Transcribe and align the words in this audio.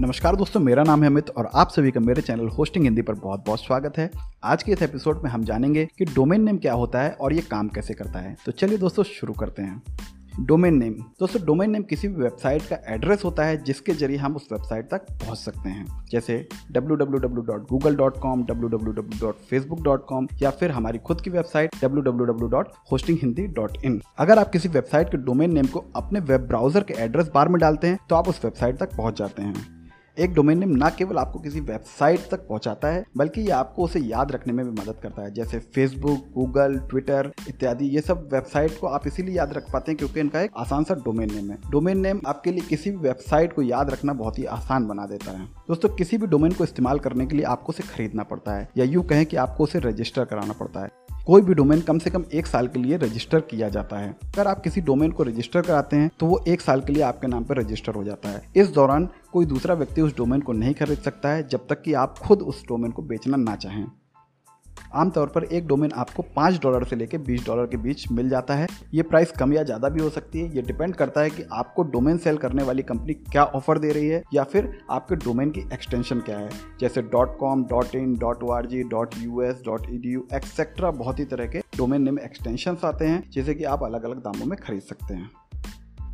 नमस्कार 0.00 0.36
दोस्तों 0.36 0.60
मेरा 0.60 0.82
नाम 0.82 1.02
है 1.02 1.06
अमित 1.06 1.30
और 1.30 1.50
आप 1.54 1.68
सभी 1.68 1.90
का 1.90 2.00
मेरे 2.00 2.22
चैनल 2.22 2.48
होस्टिंग 2.48 2.84
हिंदी 2.84 3.02
पर 3.02 3.14
बहुत 3.14 3.44
बहुत 3.46 3.60
स्वागत 3.60 3.98
है। 3.98 4.10
आज 4.44 4.62
के 4.62 4.72
इस 4.72 4.82
एपिसोड 4.82 5.20
में 5.24 5.30
हम 5.30 5.44
जानेंगे 5.44 5.88
कि 5.98 6.04
डोमेन 6.04 6.42
नेम 6.42 6.58
क्या 6.58 6.72
होता 6.72 7.00
है 7.00 7.10
और 7.10 7.32
ये 7.32 7.40
काम 7.40 7.68
कैसे 7.68 7.94
करता 7.94 8.18
है। 8.18 8.36
तो 8.46 8.52
चलिए 8.52 8.78
दोस्तों 8.78 9.04
शुरू 9.04 9.32
करते 9.32 9.62
हैं। 9.62 9.82
डोमेन 10.40 10.74
नेम 10.74 10.92
दोस्तों 11.20 11.46
डोमेन 11.46 11.70
नेम 11.70 11.82
किसी 11.82 12.08
भी 12.08 12.22
वेबसाइट 12.22 12.62
का 12.62 12.94
एड्रेस 12.94 13.24
होता 13.24 13.44
है 13.44 13.64
जिसके 13.64 13.92
ज़रिए 13.92 14.16
हम 14.16 14.36
उस 14.36 14.48
वेबसाइट 14.52 14.90
तक 14.90 15.06
पहुँच 15.12 15.38
सकते 15.38 15.68
हैं। 15.68 15.86
जैसे 16.10 16.48
www.google.com, 16.76 18.50
www.facebook.com 18.50 20.42
या 20.42 20.50
फिर 20.50 20.70
हमारी 20.70 20.98
खुद 20.98 21.20
की 21.20 21.30
वेबसाइट 21.30 21.70
www.hostinghindi.in 21.84 24.00
अगर 24.18 24.38
आप 24.38 24.50
किसी 24.50 24.68
वेबसाइट 24.68 25.08
के 25.08 25.16
डोमेन 25.16 25.54
नेम 25.54 25.66
को 25.66 25.84
अपने 25.96 26.20
वेब 26.20 26.40
ब्राउज़र 26.40 26.82
के 26.82 26.94
एड्रेस 26.94 27.30
बार 27.34 27.48
में 27.48 27.60
डालते 27.60 27.86
हैं 27.86 27.98
तो 28.08 28.16
आप 28.16 28.28
उस 28.28 28.44
वेबसाइट 28.44 28.78
तक 28.78 28.96
पहुँच 28.96 29.18
जाते 29.18 29.42
हैं। 29.42 29.77
एक 30.18 30.32
डोमेन 30.34 30.58
नेम 30.58 30.70
ना 30.70 30.88
केवल 30.90 31.18
आपको 31.18 31.38
किसी 31.38 31.60
वेबसाइट 31.60 32.20
तक 32.30 32.46
पहुंचाता 32.48 32.88
है, 32.88 33.04
बल्कि 33.16 33.40
ये 33.40 33.50
आपको 33.50 33.84
उसे 33.84 34.00
याद 34.00 34.32
रखने 34.32 34.52
में 34.52 34.64
भी 34.64 34.70
मदद 34.72 35.00
करता 35.02 35.22
है, 35.22 35.32
जैसे 35.34 35.58
फेसबुक 35.74 36.24
गूगल 36.34 36.78
ट्विटर 36.90 37.30
इत्यादि। 37.48 37.86
ये 37.86 38.00
सब 38.00 38.28
वेबसाइट 38.32 38.78
को 38.80 38.86
आप 38.86 39.06
इसीलिए 39.06 39.36
याद 39.36 39.52
रख 39.52 39.70
पाते 39.72 39.92
हैं 39.92 39.98
क्योंकि 39.98 40.20
इनका 40.20 40.40
एक 40.40 40.50
आसान 40.56 40.84
सा 40.84 40.94
डोमेन 41.04 41.34
नेम 41.34 41.50
है। 41.50 41.58
डोमेन 41.70 41.98
नेम 41.98 42.20
आपके 42.26 42.52
लिए 42.52 42.66
किसी 42.68 42.90
भी 42.90 42.96
वेबसाइट 42.98 43.52
को 43.52 43.62
याद 43.62 43.90
रखना 43.90 44.12
बहुत 44.14 44.38
ही 44.38 44.44
आसान 44.46 44.86
बना 44.86 45.06
देता 45.06 45.30
है। 45.30 45.46
दोस्तों, 45.68 45.88
किसी 45.88 46.18
भी 46.18 46.26
डोमेन 46.26 46.52
को 46.52 46.64
इस्तेमाल 46.64 46.98
करने 46.98 47.26
के 47.26 47.36
लिए 47.36 47.44
आपको 47.46 47.72
उसे 47.72 47.82
खरीदना 47.84 48.22
पड़ता 48.22 48.52
है, 48.52 48.68
या 48.76 48.84
यूँ 48.84 49.04
कहें 49.04 49.26
कि 49.26 49.36
आपको 49.36 49.64
उसे 49.64 49.78
रजिस्टर 49.80 50.24
कराना 50.24 50.52
पड़ता 50.52 50.80
है। 50.80 50.90
कोई 51.28 51.42
भी 51.42 51.54
डोमेन 51.54 51.80
कम 51.80 51.98
से 51.98 52.10
कम 52.10 52.24
एक 52.34 52.46
साल 52.46 52.66
के 52.66 52.78
लिए 52.78 52.96
रजिस्टर 52.96 53.40
किया 53.40 53.68
जाता 53.68 53.96
है। 53.96 54.10
अगर 54.24 54.46
आप 54.46 54.60
किसी 54.60 54.80
डोमेन 54.80 55.10
को 55.10 55.22
रजिस्टर 55.22 55.62
कराते 55.62 55.96
हैं 55.96 56.10
तो 56.20 56.26
वो 56.26 56.40
एक 56.48 56.60
साल 56.60 56.80
के 56.80 56.92
लिए 56.92 57.02
आपके 57.02 57.26
नाम 57.26 57.44
पर 57.44 57.56
रजिस्टर 57.56 57.94
हो 57.94 58.04
जाता 58.04 58.28
है। 58.28 58.42
इस 58.56 58.68
दौरान 58.68 59.08
कोई 59.32 59.46
दूसरा 59.46 59.74
व्यक्ति 59.74 60.00
उस 60.00 60.16
डोमेन 60.16 60.40
को 60.40 60.52
नहीं 60.52 60.74
खरीद 60.74 60.98
सकता 60.98 61.28
है, 61.28 61.46
जब 61.48 61.66
तक 61.68 61.82
कि 61.82 61.92
आप 61.94 62.18
खुद 62.18 62.42
उस 62.42 62.62
डोमेन 62.68 62.90
को 62.90 63.02
बेचना 63.02 63.36
ना 63.36 63.56
चाहें। 63.56 63.86
आमतौर 64.94 65.26
पर 65.26 65.44
एक 65.44 65.66
डोमेन 65.68 65.92
आपको 65.92 66.22
पाँच 66.36 66.60
डॉलर 66.62 66.84
से 66.84 66.96
लेकर 66.96 67.18
बीस 67.18 67.44
डॉलर 67.46 67.66
के 67.66 67.76
बीच 67.76 68.06
मिल 68.12 68.28
जाता 68.28 68.54
है। 68.54 68.66
ये 68.94 69.02
प्राइस 69.02 69.32
कम 69.32 69.52
या 69.52 69.62
ज़्यादा 69.62 69.88
भी 69.88 70.00
हो 70.00 70.10
सकती 70.10 70.40
है। 70.40 70.54
ये 70.56 70.62
डिपेंड 70.62 70.94
करता 70.94 71.20
है 71.20 71.30
कि 71.30 71.42
आपको 71.52 71.82
डोमेन 71.82 72.18
सेल 72.18 72.36
करने 72.36 72.62
वाली 72.62 72.82
कंपनी 72.82 73.14
क्या 73.14 73.44
ऑफ़र 73.44 73.78
दे 73.78 73.92
रही 73.92 74.08
है 74.08 74.22
या 74.34 74.44
फिर 74.44 74.70
आपके 74.90 75.16
डोमेन 75.16 75.50
की 75.50 75.60
एक्सटेंशन 75.72 76.20
क्या 76.20 76.38
है। 76.38 76.50
जैसे 76.80 77.02
dot 77.04 77.36
com, 77.38 77.64
dot 77.64 77.94
in, 77.94 78.14
dot 78.18 78.42
O 78.42 78.50
R 78.50 78.66
G, 78.66 78.82
dot 78.84 79.14
U 79.18 79.42
S, 79.42 79.62
dot 79.64 79.90
E 79.90 79.98
D 79.98 80.12
U, 80.12 80.26
etcetera 80.34 80.90
बहुत 80.92 81.18
ही 81.18 81.24
तरह 81.24 81.46
के 81.46 81.62
डोमेन 81.76 82.02
नेम 82.02 82.18
एक्सटेंशन 82.18 82.76
आते 82.84 83.06
हैं, 83.06 83.22
जैसे 83.30 83.54
कि 83.54 83.64
आप 83.64 83.84
अलग 83.84 84.04
अलग 84.04 84.18
दामों 84.18 84.46
में 84.46 84.58
खरीद 84.58 84.82
सकते 84.82 85.14
हैं। 85.14 85.30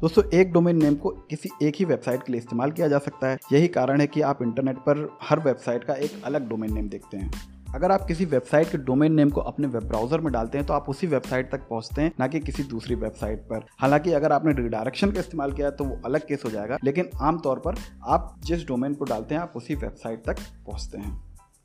दोस्तों, 0.01 0.23
एक 0.35 0.53
डोमेन 0.53 0.83
नेम 0.83 0.95
को 0.95 1.11
किसी 1.31 1.51
एक 1.63 1.75
ही 1.79 1.85
वेबसाइट 1.85 2.23
के 2.23 2.33
लिए 2.33 2.39
इस्तेमाल 2.39 2.71
किया 2.71 2.89
जा 2.89 2.99
सकता 2.99 3.29
है। 3.29 3.39
यही 3.53 3.69
कारण 3.69 4.01
है 4.01 4.07
कि 4.07 4.21
आप 4.21 4.43
इंटरनेट 4.43 4.79
पर 4.79 5.09
हर 5.23 5.41
वेबसाइट 5.41 5.85
का 5.85 5.95
एक 5.95 6.23
अलग 6.25 6.49
डोमेन 6.49 6.75
नेम 6.75 6.89
देखते 6.89 7.17
हैं। 7.17 7.31
अगर 7.75 7.91
आप 7.91 8.05
किसी 8.07 8.25
वेबसाइट 8.25 8.71
के 8.71 8.79
डोमेन 8.79 9.13
नेम 9.13 9.31
को 9.31 9.41
अपने 9.43 9.67
वेब 9.67 9.85
ब्राउज़र 9.85 10.21
में 10.21 10.33
डालते 10.33 10.59
हैं 10.59 10.67
तो 10.67 10.75
आप 10.75 10.89
उसी 10.89 11.07
वेबसाइट 11.07 11.51
तक 11.53 11.61
पहुँचते 11.61 12.03
हैं, 12.03 12.13
ना 12.21 12.27
कि 12.27 12.41
किसी 12.41 12.63
दूसरी 12.65 12.95
वेबसाइट 12.95 13.39
पर। 13.43 13.65
हालाँकि 13.79 14.13
अगर 14.13 14.33
आपने 14.33 14.53
रिडायरेक्शन 14.55 15.13
का 15.13 15.21
इस्तेमाल 15.21 15.53
किया 15.53 15.71
तो 15.71 15.85
वो 15.85 16.01
अलग 16.05 16.27
केस 16.27 16.43
हो 16.45 16.51
जाएगा, 16.51 16.79
लेकिन 16.85 17.09
आमतौर 17.21 17.59
पर 17.59 17.75
आप 18.05 18.35
जिस 18.45 18.67
डोमेन 18.69 18.95
को 18.95 19.05
डालते 19.05 19.35
हैं, 19.35 19.43
आप 19.43 19.53
उसी 19.57 19.75
वेबसाइट 19.75 20.23
तक 20.27 20.41
पहुँचते 20.67 20.99
हैं। 20.99 21.13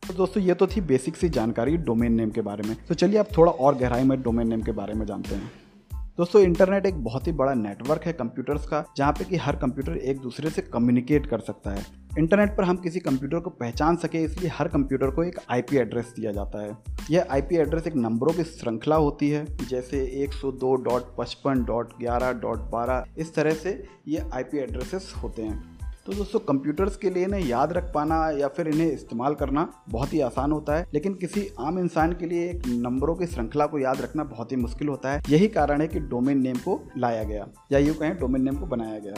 तो 0.04 0.14
दोस्तों, 0.14 0.44
ये 0.44 0.54
तो 0.54 0.68
थी 0.68 0.82
बेसिक 0.84 1.16
सी 1.16 1.30
जानकारी 1.30 1.78
डोमेन 1.80 2.14
नेम 2.14 2.30
के 2.30 2.42
बारे 2.42 2.68
में। 2.68 2.76
तो 2.88 2.96
चलिए 2.96 3.20
आप 3.20 3.38
थोड़ा 3.38 3.52
और 3.52 3.76
गहराई 3.76 4.04
में 4.04 4.22
डोमेन 4.22 4.48
नेम 4.48 4.62
के 4.62 4.72
बारे 4.72 4.94
में 4.94 5.06
जानते 5.06 5.36
हैं। 5.36 5.52
दोस्तों 6.18 6.42
इंटरनेट 6.42 6.86
एक 6.86 7.04
बहुत 7.04 7.28
ही 7.28 7.32
बड़ा 7.34 7.54
नेटवर्क 7.54 8.06
है 8.06 8.14
कंप्यूटर्स 8.14 8.68
का, 8.68 8.84
जहाँ 8.98 9.12
पे 9.12 9.26
कि 9.26 9.38
हर 9.38 9.56
कंप्यूटर 9.56 9.98
एक 9.98 10.20
दूसरे 10.20 10.50
से 10.50 10.62
कम्युनिकेट 10.64 11.26
कर 11.26 11.40
सकता 11.42 11.72
है। 11.72 11.84
इंटरनेट 12.18 12.58
पर 12.58 12.64
हम 12.64 12.78
किसी 12.78 13.00
कंप्यूटर 13.00 13.40
को 13.40 13.50
पहचान 13.50 13.96
सके, 13.96 14.18
इसलिए 14.18 14.52
हर 14.54 14.68
कंप्यूटर 14.68 15.10
को 15.10 15.24
एक 15.24 15.40
आईपी 15.50 15.78
एड्रेस 15.78 16.14
दिया 16.16 16.32
जाता 16.32 16.62
है। 16.62 16.78
यह 17.12 17.28
आईपी 17.32 17.56
एड्रेस 17.56 17.88
एक 17.88 17.96
नंबरों 17.96 18.34
की 18.34 18.44
श्रृंखला 18.44 18.96
होती 18.96 19.30
है, 19.30 19.46
जैसे 19.68 20.06
102.55.11.12 20.24 23.06
इस 23.18 23.36
तरह 23.36 23.54
से 23.54 23.84
ये 24.08 24.24
आईपी 24.34 24.58
एड्रेसेस 24.58 25.14
होते 25.24 25.42
हैं। 25.42 25.80
तो 26.06 26.14
दोस्तों 26.14 26.40
कंप्यूटर्स 26.40 26.98
के 26.98 27.10
लिए 27.10 27.24
इन्हें 27.24 27.42
याद 27.42 27.74
रख 27.74 27.92
पाना 27.94 28.32
या 28.32 28.48
फिर 28.48 28.68
इन्हें 28.68 28.92
इस्तेमाल 28.92 29.36
करना 29.36 29.74
बहुत 29.90 30.14
ही 30.14 30.20
आसान 30.20 30.52
होता 30.52 30.78
है, 30.78 30.88
लेकिन 30.94 31.14
किसी 31.14 31.50
आम 31.60 31.80
इंसान 31.80 32.14
के 32.14 32.26
लिए 32.26 32.50
एक 32.50 32.62
नंबरों 32.68 33.16
की 33.16 33.28
श्रृंखला 33.28 33.66
को 33.66 33.80
याद 33.80 34.02
रखना 34.02 34.24
बहुत 34.26 34.52
ही 34.52 34.58
मुश्किल 34.58 34.88
होता 34.88 35.12
है। 35.12 35.22
यही 35.30 35.48
कारण 35.48 35.82
है 35.82 35.88
कि 35.88 36.00
डोमेन 36.00 36.42
नेम 36.42 36.58
को 36.58 36.84
लाया 36.98 37.24
गया, 37.24 37.48
या 37.72 37.80
यूँ 37.80 37.96
कहें 37.96 38.20
डोमेन 38.20 38.44
नेम 38.44 38.56
को 38.56 38.66
बनाया 38.66 39.00
गया। 39.00 39.14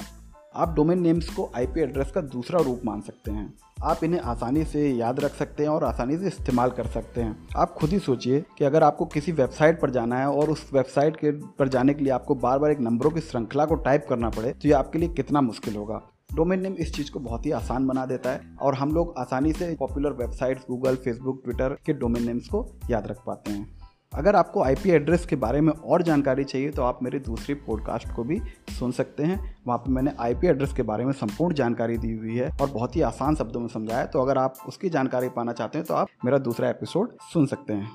आप 0.56 0.74
डोमेन 0.76 1.02
नेम्स 1.02 1.30
को 1.30 1.52
आईपी 1.56 1.82
एड्रेस 1.82 2.12
का 2.12 2.22
दूसरा 2.22 2.60
रूप 2.62 2.82
मान 2.86 3.02
सकते 3.02 3.32
हैं। 3.32 3.54
आप 3.84 4.04
इन्हें 4.04 4.22
आसानी 4.22 4.64
से 4.66 4.90
याद 4.90 5.20
रख 5.20 5.36
सकते 5.36 5.64
हैं 5.64 5.70
और 5.70 5.84
आसानी 5.84 6.18
से 6.18 6.28
इस्तेमाल 6.28 6.70
कर 6.70 6.88
सकते 6.88 7.22
हैं। 7.22 7.48
आप 7.58 7.74
खुद 7.74 7.90
ही 7.90 8.00
सोचिए 8.00 8.44
कि 8.58 8.66
अगर 8.66 8.84
आपको 8.84 9.06
किसी 9.06 9.32
वेबसाइट 9.32 9.80
पर 9.82 9.90
जाना 9.90 10.20
है 10.20 10.28
और 10.28 10.50
उस 10.50 10.70
वेबसाइट 10.74 11.16
के 11.16 11.32
पर 11.32 11.68
जाने 11.68 11.94
के 11.94 12.04
लिए 12.04 12.14
आपको 12.14 12.36
बार 12.36 12.60
बार 12.60 12.72
एक 12.72 12.80
नंबरों 12.80 13.12
की 13.12 13.22
श्रृंखला 13.22 13.66
को 13.66 13.76
टाइप 13.76 14.06
करना 14.10 14.30
पड़े 14.30 14.52
तो 14.52 14.68
ये 14.68 14.74
आपके 14.74 15.00
लिए 15.00 15.10
कितना 15.10 15.42
मुश्किल 15.42 15.76
होगा। 15.76 16.02
डोमेन 16.36 16.62
नेम 16.62 16.74
इस 16.74 16.94
चीज़ 16.96 17.12
को 17.12 17.20
बहुत 17.20 17.46
ही 17.46 17.52
आसान 17.52 17.88
बना 17.88 18.06
देता 18.06 18.32
है 18.32 18.56
और 18.62 18.76
हम 18.76 18.94
लोग 18.94 19.14
आसानी 19.18 19.54
से 19.54 19.76
popular 19.80 20.12
websites 20.12 20.66
Google 20.70 20.96
Facebook 20.96 21.42
Twitter 21.44 21.78
के 21.86 21.94
डोमेन 21.94 22.26
नेम्स 22.26 22.48
को 22.48 22.68
याद 22.90 23.08
रख 23.08 23.24
पाते 23.28 23.52
हैं। 23.52 23.81
अगर 24.14 24.36
आपको 24.36 24.62
आईपी 24.64 24.90
एड्रेस 24.90 25.26
के 25.26 25.36
बारे 25.36 25.60
में 25.62 25.72
और 25.74 26.02
जानकारी 26.02 26.44
चाहिए 26.44 26.70
तो 26.70 26.82
आप 26.84 27.00
मेरी 27.04 27.20
दूसरी 27.20 27.54
पॉडकास्ट 27.58 28.12
को 28.16 28.24
भी 28.24 28.40
सुन 28.80 28.92
सकते 28.92 29.24
हैं। 29.24 29.38
वहाँ 29.68 29.78
पे 29.78 29.92
मैंने 29.92 30.12
आईपी 30.20 30.48
एड्रेस 30.48 30.74
के 30.74 30.84
बारे 30.84 31.06
में 31.06 31.12
संपूर्ण 31.14 31.56
जानकारी 31.56 31.98
दी 31.98 32.12
हुई 32.18 32.36
है 32.36 32.50
और 32.52 32.70
बहुत 32.70 32.96
ही 32.96 33.02
आसान 33.02 33.36
शब्दों 33.36 33.60
में 33.60 33.68
समझाया। 33.68 34.06
तो 34.06 34.22
अगर 34.22 34.38
आप 34.38 34.58
उसकी 34.68 34.90
जानकारी 34.90 35.30
पाना 35.30 35.54
चाहते 35.54 35.78
हैं 35.78 35.88
तो 35.88 35.94
आप 35.94 36.08
मेरा 36.26 36.38
दूसरा 36.38 36.70
एपिसोड 36.70 37.16
सुन 37.34 37.46
सकते 37.46 37.74
हैं। 37.74 37.90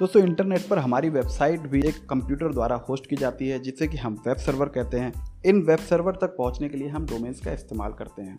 दोस्तों 0.00 0.22
इंटरनेट 0.22 0.68
पर 0.68 0.78
हमारी 0.78 1.08
वेबसाइट 1.08 1.60
भी 1.60 1.82
एक 1.88 2.04
कंप्यूटर 2.06 2.52
द्वारा 2.52 2.76
होस्ट 2.88 3.06
की 3.06 3.16
जाती 3.16 3.48
है, 3.48 3.58
जिसे 3.58 3.86
कि 3.86 3.96
हम 3.96 4.22
वेब 4.26 4.36
सर्वर 4.36 4.68
कहते 4.68 4.98
हैं। 4.98 5.12
इन 5.46 5.62
वेब 5.62 5.78
सर्वर 5.80 6.16
तक 6.16 6.36
पहुँचने 6.38 6.68
के 6.68 6.76
लिए 6.76 6.88
हम 6.88 7.06
डोमेन्स 7.06 7.40
का 7.40 7.52
इस्तेमाल 7.52 7.92
करते 7.92 8.22
हैं। 8.22 8.36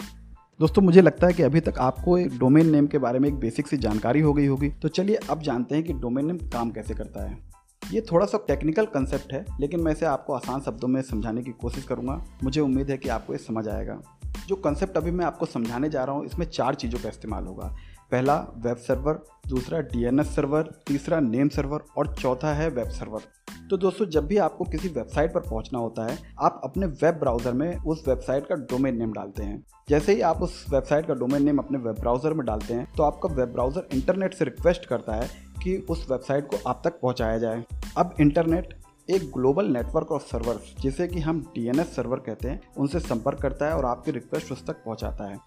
दोस्तों, 0.59 0.81
मुझे 0.81 1.01
लगता 1.01 1.27
है 1.27 1.33
कि 1.33 1.43
अभी 1.43 1.59
तक 1.59 1.73
आपको 1.79 2.17
एक 2.17 2.37
डोमेन 2.39 2.69
नेम 2.69 2.87
के 2.87 2.97
बारे 2.97 3.19
में 3.19 3.27
एक 3.29 3.35
बेसिक 3.35 3.67
सी 3.67 3.77
जानकारी 3.77 4.21
हो 4.21 4.33
गई 4.33 4.45
होगी। 4.45 4.69
तो 4.69 4.87
चलिए, 4.87 5.15
अब 5.29 5.41
जानते 5.41 5.75
हैं 5.75 5.83
कि 5.83 5.93
डोमेन 5.93 6.25
नेम 6.25 6.37
काम 6.37 6.71
कैसे 6.71 6.93
करता 6.93 7.29
है। 7.29 7.37
ये 7.93 8.01
थोड़ा 8.01 8.25
सा 8.25 8.37
टेक्निकल 8.47 8.85
कंसेप्ट 8.85 9.33
है, 9.33 9.45
लेकिन 9.59 9.79
मैं 9.79 9.91
इसे 9.91 10.05
आपको 10.05 10.33
आसान 10.33 10.61
शब्दों 10.61 10.87
में 10.87 11.01
समझाने 11.01 11.43
की 11.43 11.51
कोशिश 11.51 11.83
करूँगा। 11.83 12.21
मुझे 12.43 12.61
उम्मीद 12.61 12.89
है 12.89 12.97
कि 12.97 13.09
आपको 13.09 13.33
ये 13.33 13.39
समझ 13.39 13.67
आएगा। 13.67 14.01
जो 14.47 14.55
कंसेप्ट 14.55 14.97
अभी 14.97 15.11
मैं 15.11 15.25
आपको 15.25 15.45
समझाने 15.45 15.89
जा 15.89 16.03
रहा 16.03 16.15
हूँ, 16.15 16.25
इसमें 16.25 16.45
चार 16.45 16.75
चीज़ों 16.75 16.99
का 16.99 17.09
इस्तेमाल 17.09 17.45
होगा। 17.45 17.75
पहला 18.11 18.35
वेब 18.57 18.77
सर्वर 18.77 19.23
दूसरा 19.47 19.79
डीएनएस 19.79 20.35
सर्वर 20.35 20.73
तीसरा 20.87 21.19
नेम 21.19 21.49
सर्वर 21.49 21.83
और 21.97 22.15
चौथा 22.15 22.53
है 22.53 22.69
वेब 22.69 22.89
सर्वर 22.89 23.21
तो 23.69 23.77
दोस्तों, 23.77 24.05
जब 24.05 24.25
भी 24.27 24.37
आपको 24.37 24.65
किसी 24.65 24.89
वेबसाइट 24.89 25.33
पर 25.33 25.39
पहुँचना 25.39 25.79
होता 25.79 26.05
है, 26.05 26.17
आप 26.39 26.61
अपने 26.63 26.85
वेब 26.85 27.15
ब्राउज़र 27.15 27.53
में 27.53 27.77
उस 27.77 28.03
वेबसाइट 28.07 28.45
का 28.47 28.55
डोमेन 28.55 28.97
नेम 28.97 29.13
डालते 29.13 29.43
हैं। 29.43 29.63
जैसे 29.89 30.13
ही 30.13 30.21
आप 30.21 30.41
उस 30.41 30.65
वेबसाइट 30.69 31.07
का 31.07 31.13
डोमेन 31.13 31.43
नेम 31.45 31.57
अपने 31.57 31.77
वेब 31.79 31.99
ब्राउज़र 31.99 32.33
में 32.33 32.45
डालते 32.45 32.73
हैं 32.73 32.87
तो 32.97 33.03
आपका 33.03 33.33
वेब 33.35 33.49
ब्राउज़र 33.49 33.87
इंटरनेट 33.93 34.33
से 34.33 34.45
रिक्वेस्ट 34.45 34.85
करता 34.85 35.15
है 35.15 35.29
कि 35.63 35.75
उस 35.89 36.05
वेबसाइट 36.11 36.47
को 36.47 36.69
आप 36.69 36.81
तक 36.83 36.99
पहुँचाया 37.01 37.37
जाए। 37.37 37.63
अब 37.97 38.15
इंटरनेट 38.21 38.73
एक 39.09 39.29
ग्लोबल 39.31 39.65
नेटवर्क 39.67 40.11
ऑफ़ 40.11 40.23
सर्वर्स 40.23 40.73
जिसे 40.81 41.07
कि 41.07 41.19
हम 41.19 41.41
डीएनएस 41.55 41.95
सर्वर 41.95 42.19
कहते 42.19 42.49
हैं, 42.49 42.59
उनसे 42.77 42.99
संपर्क 42.99 43.41
करता 43.41 43.67
है 43.67 43.75
और 43.75 43.85
आपकी 43.85 44.11
रिक्वेस्ट 44.11 44.51
उस 44.51 44.65
तक 44.67 44.83
पहुँचाता 44.85 45.29
है। 45.29 45.37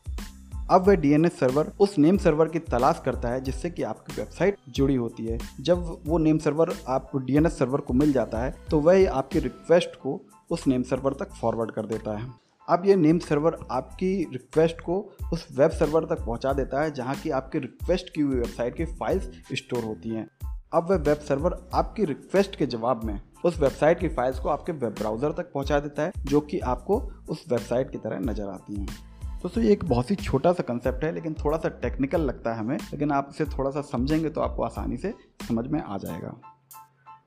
अब 0.70 0.86
वह 0.86 0.96
DNS 0.96 1.32
सर्वर 1.32 1.70
उस 1.80 1.96
नेम 1.98 2.18
सर्वर 2.18 2.48
की 2.48 2.58
तलाश 2.58 3.00
करता 3.04 3.28
है 3.28 3.40
जिससे 3.40 3.70
कि 3.70 3.82
आपकी 3.82 4.14
वेबसाइट 4.14 4.56
जुड़ी 4.68 4.94
होती 4.94 5.24
है। 5.26 5.38
जब 5.60 5.84
वो 6.06 6.18
नेम 6.18 6.38
सर्वर 6.38 6.72
आपको 6.88 7.18
डीएनएस 7.20 7.58
सर्वर 7.58 7.80
को 7.80 7.94
मिल 7.94 8.12
जाता 8.12 8.38
है 8.38 8.54
तो 8.70 8.80
वह 8.80 9.10
आपकी 9.10 9.38
रिक्वेस्ट 9.38 9.96
को 9.96 10.20
उस 10.50 10.66
नेम 10.66 10.82
सर्वर 10.82 11.12
तक 11.14 11.34
फॉरवर्ड 11.40 11.70
कर 11.70 11.86
देता 11.86 12.16
है। 12.18 12.28
अब 12.68 12.86
ये 12.86 12.96
नेम 12.96 13.18
सर्वर 13.18 13.56
आपकी 13.70 14.12
रिक्वेस्ट 14.32 14.80
को 14.80 15.00
उस 15.32 15.46
वेब 15.56 15.70
सर्वर 15.70 16.04
तक 16.04 16.24
पहुँचा 16.26 16.52
देता 16.52 16.82
है, 16.82 16.90
जहाँ 16.90 17.14
की 17.14 17.30
आपकी 17.30 17.58
रिक्वेस्ट 17.58 18.14
की 18.14 18.20
हुई 18.20 18.36
वेबसाइट 18.36 18.76
की 18.76 18.84
फाइल्स 18.86 19.30
स्टोर 19.54 19.84
होती 19.84 20.08
हैं। 20.10 20.28
अब 20.74 20.90
वह 20.90 20.96
वेब 20.98 21.26
सर्वर 21.28 21.56
आपकी 21.74 22.04
रिक्वेस्ट 22.04 22.56
के 22.56 22.66
जवाब 22.68 23.04
में 23.04 23.20
उस 23.44 23.60
वेबसाइट 23.60 24.00
की 24.00 24.08
फाइल्स 24.10 24.38
को 24.38 24.48
आपके 24.48 24.72
वेब 24.74 24.94
ब्राउज़र 24.94 25.32
तक 25.32 25.52
पहुँचा 25.52 25.78
देता 25.80 26.02
है, 26.02 26.12
जो 26.18 26.40
कि 26.40 26.58
आपको 26.60 27.02
उस 27.28 27.44
वेबसाइट 27.50 27.90
की 27.90 27.98
तरह 27.98 28.18
नज़र 28.22 28.48
आती 28.48 28.80
हैं। 28.80 29.09
दोस्तों, 29.42 29.62
ये 29.64 29.72
एक 29.72 29.84
बहुत 29.84 30.10
ही 30.10 30.14
छोटा 30.16 30.52
सा 30.52 30.62
कंसेप्ट 30.62 31.04
है, 31.04 31.12
लेकिन 31.12 31.34
थोड़ा 31.34 31.58
सा 31.58 31.68
टेक्निकल 31.82 32.20
लगता 32.20 32.52
है 32.52 32.58
हमें, 32.58 32.76
लेकिन 32.76 33.12
आप 33.12 33.28
इसे 33.30 33.44
थोड़ा 33.46 33.70
सा 33.70 33.80
समझेंगे 33.82 34.30
तो 34.30 34.40
आपको 34.40 34.62
आसानी 34.62 34.96
से 34.96 35.12
समझ 35.48 35.66
में 35.66 35.80
आ 35.80 35.96
जाएगा। 35.98 36.34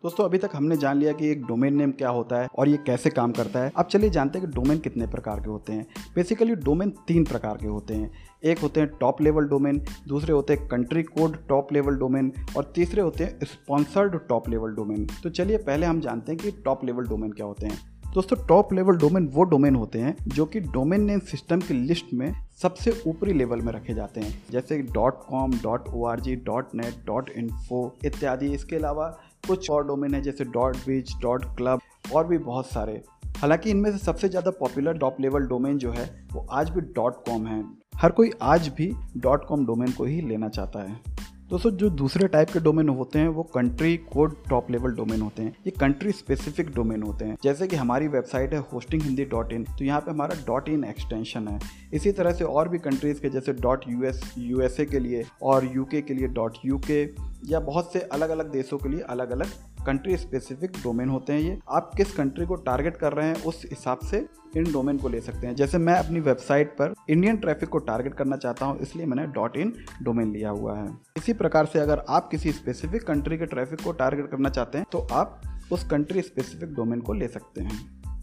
दोस्तों, 0.03 0.25
अभी 0.25 0.37
तक 0.37 0.49
हमने 0.53 0.75
जान 0.77 0.97
लिया 0.97 1.11
कि 1.13 1.27
एक 1.27 1.45
डोमेन 1.45 1.75
नेम 1.75 1.91
क्या 1.91 2.09
होता 2.09 2.41
है 2.41 2.47
और 2.55 2.67
ये 2.67 2.77
कैसे 2.77 3.09
काम 3.09 3.31
करता 3.31 3.59
है। 3.59 3.71
अब 3.77 3.85
चलिए 3.85 4.09
जानते 4.09 4.39
हैं 4.39 4.47
कि 4.47 4.53
डोमेन 4.55 4.79
कितने 4.79 5.07
प्रकार 5.07 5.39
के 5.39 5.49
होते 5.49 5.73
हैं। 5.73 5.85
बेसिकली 6.15 6.55
डोमेन 6.55 6.89
तीन 7.07 7.25
प्रकार 7.25 7.57
के 7.57 7.67
होते 7.67 7.93
हैं। 7.93 8.11
एक 8.43 8.59
होते 8.59 8.79
हैं 8.79 8.89
टॉप 8.99 9.21
लेवल 9.21 9.47
डोमेन 9.47 9.83
दूसरे 10.07 10.33
होते 10.33 10.53
हैं 10.53 10.67
country 10.67 11.03
code 11.03 11.37
top 11.47 11.73
level 11.73 11.95
domain 11.95 12.31
और 12.57 12.71
तीसरे 12.75 13.01
होते 13.01 13.23
हैं 13.23 13.45
स्पॉन्सर्ड 13.45 14.19
टॉप 14.29 14.49
लेवल 14.49 14.75
डोमेन 14.75 15.07
तो 15.23 15.29
चलिए 15.29 15.57
पहले 15.59 15.85
हम 15.85 15.99
जानते 15.99 16.31
हैं 16.31 16.41
कि 16.41 16.51
टॉप 16.65 16.85
लेवल 16.85 17.07
डोमेन 17.07 17.31
क्या 17.31 17.45
होते 17.45 17.67
हैं। 17.67 17.92
दोस्तों 18.13 18.35
टॉप 18.47 18.73
लेवल 18.73 18.97
डोमेन 18.97 19.27
वो 19.33 19.43
डोमेन 19.43 19.75
होते 19.75 19.99
हैं 19.99 20.15
जो 20.27 20.45
कि 20.45 20.59
डोमेन 20.61 21.03
नेम 21.03 21.19
सिस्टम 21.19 21.59
की 21.59 21.73
लिस्ट 21.73 22.13
में 22.13 22.33
सबसे 22.61 22.91
ऊपरी 23.07 23.33
लेवल 23.33 23.61
में 23.61 23.71
रखे 23.73 23.93
जाते 23.93 24.21
हैं। 24.21 24.33
जैसे 24.51 24.77
dot 24.93 25.23
com 25.29 25.53
dot 25.53 25.87
O 25.87 26.05
R 26.05 26.19
G 26.19 26.35
dot 26.45 26.75
net 26.75 27.05
dot 27.05 27.29
info 27.29 27.79
इत्यादि। 28.05 28.51
इसके 28.53 28.75
अलावा 28.75 29.07
कुछ 29.47 29.69
और 29.69 29.87
डोमेन 29.87 30.13
है, 30.15 30.21
जैसे 30.21 30.43
डॉट 30.43 30.77
बीच 30.77 31.15
डॉट 31.21 31.45
क्लब 31.57 31.79
और 32.15 32.27
भी 32.27 32.37
बहुत 32.39 32.67
सारे। 32.67 33.01
हालाँकि 33.37 33.71
इनमें 33.71 33.91
से 33.91 33.97
सबसे 33.97 34.29
ज़्यादा 34.29 34.51
पॉपुलर 34.51 34.97
टॉप 34.97 35.19
लेवल 35.21 35.47
डोमेन 35.47 35.77
जो 35.77 35.91
है, 35.91 36.09
वो 36.33 36.45
आज 36.51 36.69
भी 36.69 36.81
डॉट 36.81 37.25
कॉम 37.25 37.47
है। 37.47 37.63
हर 37.95 38.11
कोई 38.11 38.31
आज 38.41 38.67
भी 38.77 38.91
डॉट 39.17 39.45
कॉम 39.45 39.65
डोमेन 39.65 39.91
को 39.91 40.03
ही 40.03 40.21
लेना 40.21 40.49
चाहता 40.49 40.83
है। 40.83 41.01
दोस्तों, 41.49 41.69
जो 41.71 41.89
दूसरे 41.89 42.27
टाइप 42.27 42.49
के 42.49 42.59
डोमेन 42.59 42.89
होते 42.89 43.19
हैं, 43.19 43.27
वो 43.27 43.43
country 43.43 43.95
code 44.11 44.35
top 44.49 44.69
level 44.71 44.91
domain 44.91 45.21
होते 45.21 45.43
हैं। 45.43 45.55
ये 45.67 45.71
कंट्री 45.71 46.11
स्पेसिफिक 46.11 46.69
डोमेन 46.75 47.03
होते 47.03 47.25
हैं। 47.25 47.35
जैसे 47.43 47.67
कि 47.67 47.75
हमारी 47.75 48.07
वेबसाइट 48.07 48.53
है 48.53 48.59
होस्टिंग 48.73 49.01
हिंदी 49.01 49.25
डॉट 49.25 49.51
इन 49.53 49.63
तो 49.63 49.85
यहाँ 49.85 49.99
पे 50.01 50.11
हमारा 50.11 50.35
डॉट 50.47 50.69
इन 50.69 50.83
एक्सटेंशन 50.83 51.47
है। 51.47 51.59
इसी 51.93 52.11
तरह 52.11 52.31
से 52.31 52.43
और 52.43 52.69
भी 52.69 52.77
कंट्रीज़ 52.79 53.21
के, 53.21 53.29
जैसे 53.29 53.53
dot 53.53 53.87
U 53.89 54.03
S 54.03 54.21
U 54.37 54.61
S 54.61 54.79
A 54.79 54.85
के 54.85 54.99
लिए 54.99 55.23
और 55.41 55.69
यू 55.75 55.83
के 55.85 56.01
लिए 56.09 56.27
डॉट 56.29 56.57
यू 56.65 56.77
के 56.77 57.05
या 57.43 57.59
बहुत 57.61 57.91
से 57.93 57.99
अलग 58.01 58.29
अलग 58.29 58.51
देशों 58.51 58.77
के 58.77 58.89
लिए 58.89 58.99
अलग 59.09 59.31
अलग 59.31 59.47
कंट्री 59.85 60.17
स्पेसिफिक 60.17 60.77
डोमेन 60.83 61.09
होते 61.09 61.33
हैं 61.33 61.39
ये। 61.39 61.57
आप 61.69 61.91
किस 61.97 62.11
कंट्री 62.15 62.45
को 62.45 62.55
टारगेट 62.57 62.97
कर 62.97 63.13
रहे 63.13 63.27
हैं, 63.27 63.43
उस 63.43 63.61
हिसाब 63.65 63.99
से 64.01 64.25
इन 64.57 64.71
डोमेन 64.73 64.97
को 64.97 65.09
ले 65.09 65.19
सकते 65.21 65.47
हैं। 65.47 65.55
जैसे 65.55 65.77
मैं 65.77 65.93
अपनी 65.95 66.19
वेबसाइट 66.19 66.71
पर 66.71 66.93
इंडियन 67.09 67.37
ट्रैफ़िक 67.37 67.69
को 67.69 67.77
टारगेट 67.79 68.13
करना 68.13 68.37
चाहता 68.37 68.65
हूँ, 68.65 68.77
इसलिए 68.79 69.05
मैंने 69.05 69.25
डॉट 69.29 69.57
इन 69.57 69.73
डोमेन 70.03 70.31
लिया 70.33 70.49
हुआ 70.49 70.77
है। 70.77 70.87
इसी 71.17 71.33
प्रकार 71.33 71.65
से 71.65 71.79
अगर 71.79 72.03
आप 72.09 72.29
किसी 72.29 72.51
स्पेसिफिक 72.51 73.03
कंट्री 73.03 73.37
के 73.37 73.45
ट्रैफ़िक 73.45 73.81
को 73.81 73.91
टारगेट 73.93 74.29
करना 74.31 74.49
चाहते 74.49 74.77
हैं 74.77 74.87
तो 74.91 75.07
आप 75.11 75.41
उस 75.71 75.83
कंट्री 75.83 76.21
स्पेसिफिक 76.21 76.73
डोमेन 76.73 77.01
को 77.01 77.13
ले 77.13 77.27
सकते 77.27 77.61
हैं। 77.61 77.79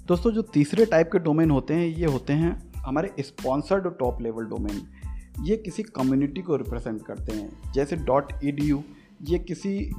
दोस्तों, 0.06 0.30
जो 0.32 0.42
तीसरे 0.44 0.84
टाइप 0.86 1.10
के 1.12 1.18
डोमेन 1.18 1.50
होते 1.50 1.74
हैं, 1.74 1.86
ये 1.88 2.06
होते 2.06 2.32
हैं 2.32 2.56
हमारे 2.76 3.12
स्पॉन्सर्ड 3.20 3.88
टॉप 3.98 4.22
लेवल 4.22 4.44
डोमेन 4.44 4.80
ये 5.40 5.56
किसी 5.56 5.82
कम्युनिटी 5.84 6.42
को 6.42 6.56
रिप्रेजेंट 6.56 7.04
करते 7.06 7.32
हैं, 7.32 7.72
जैसे 7.72 7.96
डॉट 7.98 8.32
ई 8.44 8.52
ये 8.60 8.82
किसी 9.28 9.94